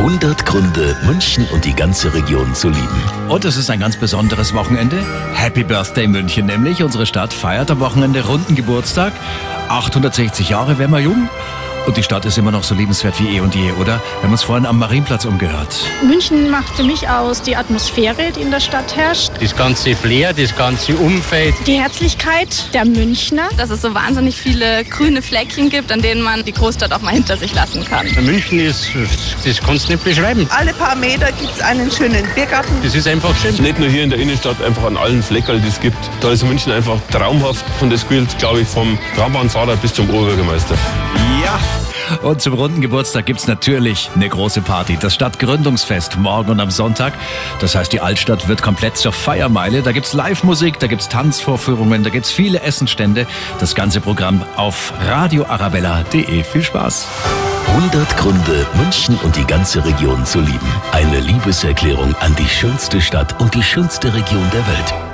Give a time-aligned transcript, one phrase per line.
[0.00, 3.28] 100 Gründe, München und die ganze Region zu lieben.
[3.28, 4.96] Und es ist ein ganz besonderes Wochenende.
[5.34, 6.82] Happy Birthday München nämlich.
[6.82, 9.12] Unsere Stadt feiert am Wochenende runden Geburtstag.
[9.68, 11.28] 860 Jahre wären wir jung.
[11.86, 14.00] Und die Stadt ist immer noch so liebenswert wie eh und je, oder?
[14.18, 15.74] Wir haben uns vorhin am Marienplatz umgehört.
[16.06, 19.30] München macht für mich aus die Atmosphäre, die in der Stadt herrscht.
[19.40, 21.54] Das ganze Flair, das ganze Umfeld.
[21.66, 23.48] Die Herzlichkeit der Münchner.
[23.56, 27.14] Dass es so wahnsinnig viele grüne Fleckchen gibt, an denen man die Großstadt auch mal
[27.14, 28.06] hinter sich lassen kann.
[28.24, 28.90] München ist,
[29.44, 30.46] das kannst du nicht beschreiben.
[30.50, 32.74] Alle paar Meter gibt es einen schönen Biergarten.
[32.82, 33.54] Das ist einfach schön.
[33.56, 35.98] Nicht nur hier in der Innenstadt, einfach an allen Fleckern, die es gibt.
[36.20, 37.64] Da ist München einfach traumhaft.
[37.80, 40.76] Und das gilt, glaube ich, vom Radbahnfahrer bis zum Oberbürgermeister.
[41.50, 42.18] Ja.
[42.22, 44.98] Und zum runden Geburtstag gibt's natürlich eine große Party.
[45.00, 47.14] Das Stadtgründungsfest morgen und am Sonntag.
[47.60, 49.82] Das heißt, die Altstadt wird komplett zur Feiermeile.
[49.82, 53.26] Da gibt's Live-Musik, da gibt's Tanzvorführungen, da gibt's viele Essenstände.
[53.58, 56.44] Das ganze Programm auf radioarabella.de.
[56.44, 57.06] Viel Spaß.
[57.68, 60.72] 100 Gründe, München und die ganze Region zu lieben.
[60.92, 65.09] Eine Liebeserklärung an die schönste Stadt und die schönste Region der Welt.